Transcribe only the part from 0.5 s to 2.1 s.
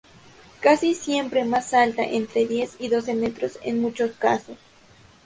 Casi siempre más alta,